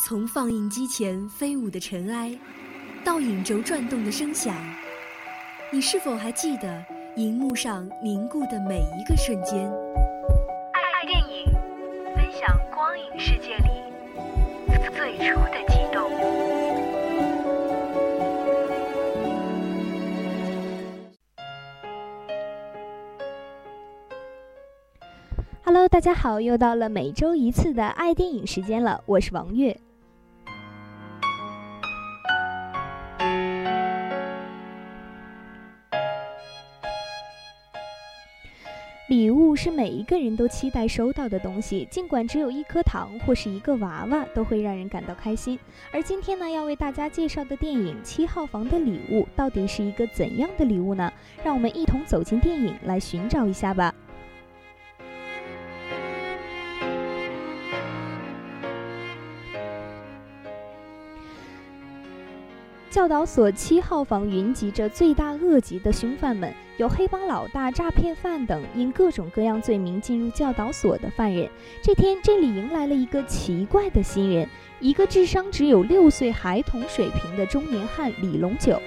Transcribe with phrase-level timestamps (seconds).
[0.00, 2.32] 从放映机前飞舞的尘埃，
[3.04, 4.54] 到影轴转动的声响，
[5.72, 6.84] 你是否还记得
[7.16, 9.68] 荧幕上凝固的每一个瞬间？
[10.72, 11.46] 爱电影，
[12.14, 13.82] 分享光影世界里
[14.94, 16.08] 最初的激动。
[25.64, 29.76] Hello，大家好，又到了每周一次的爱电影时间了，我是王月。
[39.08, 45.58] 礼物是每一个人都期待收到的东西，尽管只有一颗糖或是一个娃娃，都会让人感到开心。
[45.90, 51.10] 而今天呢，要为大家介绍的电影《七号房的礼物》到底是一个怎样的礼物呢？
[51.42, 53.94] 让我们一同走进电影来寻找一下吧。
[62.90, 71.50] 教导所七号房云集着罪大恶极的凶犯们，有黑帮老大、诈骗犯等因各种各样罪名进入教导所的犯人。
[71.82, 74.48] 这天，这里迎来了一个奇怪的新人，
[74.78, 78.80] 一个智商只有六岁孩童水平的中年汉李龙九。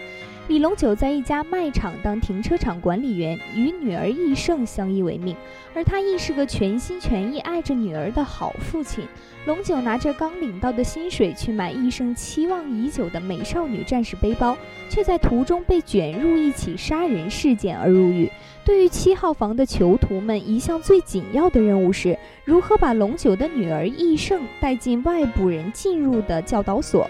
[0.51, 5.33] 李龙九在一家卖场当停车场管理员，与女儿易胜相依为命，
[5.73, 9.07] 而他亦是个全心全意爱着女儿的好父亲。
[9.45, 14.57] 龙九拿着刚领到的薪水去买易胜期望已久的美少女战士背包，
[14.89, 18.29] 却在途中被卷入一起杀人事件而入狱。
[18.65, 27.09] 对于七号房的囚徒们，一项最紧要的任务是如何把龙九的女儿易胜带进外部人进入的教导所。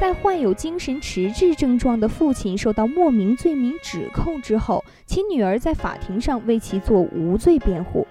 [0.00, 8.06] 在患有精神迟滞症状的父亲受到莫名罪名指控之后，其女儿在法庭上为其做无罪辩护。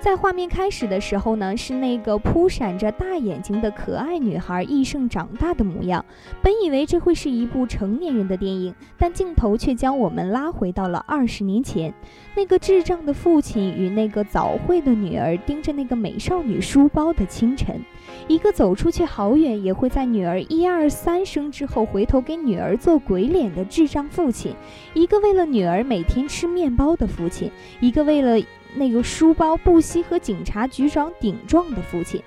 [0.00, 6.04] 在画面开始的时候呢，是那个扑闪着大眼睛的可爱女孩易胜长大的模样。
[6.40, 11.92] 本以为这会是一部成年人的电影，但镜头却将我们拉回到了二十年前。
[12.36, 17.82] 那个智障的父亲与那个早慧的女儿盯着那个美少女书包的清晨。
[18.28, 24.52] 一个走出去好远，也会在女儿一二三声之后回头给女儿做鬼脸的智障父亲；
[24.94, 28.38] 一个为了女儿每天吃面包的父亲；一个为了
[28.74, 32.22] 那个书包不惜和警察局长顶撞的父亲。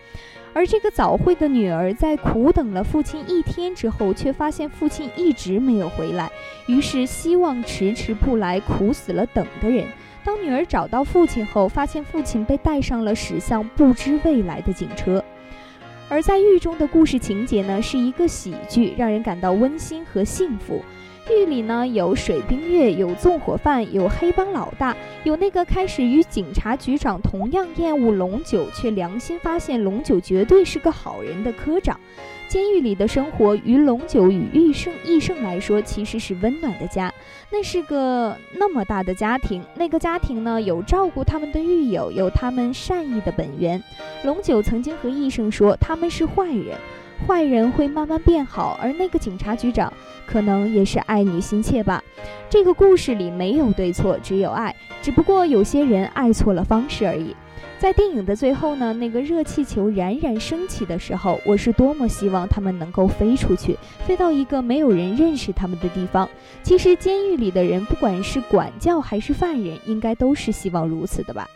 [0.54, 6.30] 而这个早慧的女儿在苦等了父亲一天之后，却发现父亲一直没有回来，
[6.68, 9.86] 于是希望迟迟不来，苦死了等的人。
[10.26, 15.24] 当女儿找到父亲后，发现父亲被带上了驶向不知未来的警车。
[16.10, 20.84] 而在狱中的故事情节呢，是一个喜剧，让人感到温馨和幸福。
[21.30, 32.00] 狱里呢有水冰月，有纵火犯，有黑帮老大，有那个开始与警察局长同样厌恶龙九，却良心发现龙九绝对是个好人的科长。
[32.48, 37.14] 监狱里的生活，于龙九与玉胜、义胜来说，其实是温暖的家。
[37.50, 43.82] 那是个那么大的家庭，那个家庭呢，有照顾他们的狱友，有他们善意的本源。
[44.26, 46.78] 龙九曾经和义胜说，他们是坏人，
[47.28, 48.78] 坏人会慢慢变好。
[48.82, 49.92] 而那个警察局长，
[50.26, 52.04] 可能也是爱女心切吧。
[52.50, 57.36] 这个故事里没有对错，只有爱，只不过有些人爱错了方式而已。
[57.80, 66.30] 在电影的最后呢，那个热气球冉冉升起的时候，我是多么希望他们能够飞出去，飞到一个没有人认识他们的地方。
[66.62, 71.50] 其实监狱里的人，不管是管教还是犯人，应该都是希望如此的吧。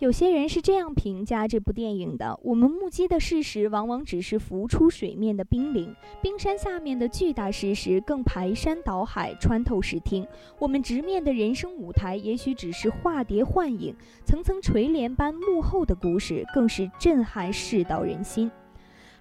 [0.00, 10.26] 有些人是这样评价这部电影的：我们目击的事实，往往只是浮出水面的冰凌；冰山下面的巨大事实，更排山倒海，穿透视听。
[10.58, 13.94] 我们直面的人生舞台，也许只是化蝶幻影，
[14.24, 18.50] 层层垂帘般幕后的故事，更是震撼世道人心。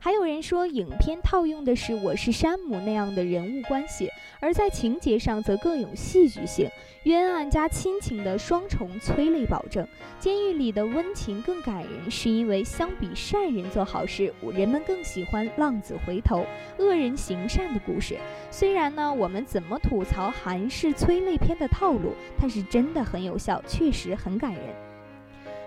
[0.03, 4.09] 还有人说，影片套用的是《我是山姆》那样的人物关系，
[4.41, 6.69] 而在情节上则更有戏剧性，
[7.03, 9.87] 冤案加亲情的双重催泪保证。
[10.19, 16.45] 监狱里的温情更感人，是因为相比善人做好事，人们更喜欢浪子回头、
[16.79, 18.17] 恶人行善的故事。
[18.51, 24.63] 虽然呢，我们怎么吐槽韩式催泪片的套路，但是真的很有效，确实很感人。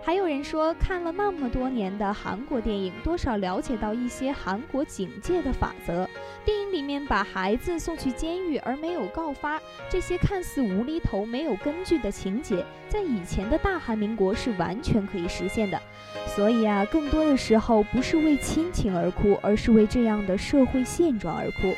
[0.07, 6.09] 还有人说，看了那么多年的韩国电影，多少了解到一些韩国警戒的法则。
[6.45, 9.61] 电影里面把孩子送去监狱而没有告发，
[9.91, 15.83] 这些看似无厘头、没有根据的情节，在以前的大韩民国是完全可以实现的。
[16.25, 21.75] 所以啊，更多的时候不是为亲情而哭，而是为这样的社会现状而哭。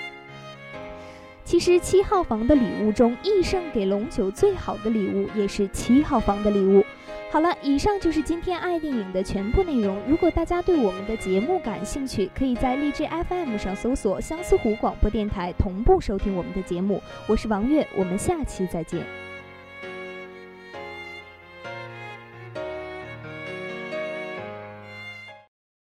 [1.47, 6.85] 其实七号房的礼物中，易胜给龙九最好的礼物也是七号房的礼物。
[7.31, 10.01] 好了，以上就是今天爱电影的全部内容。
[10.09, 17.03] 如果大家对我们的节目感兴趣，可以在荔枝 FM 上搜索相思湖广播电台，同步收听我们的节目。
[17.27, 19.28] 我是王月，我们下期再见。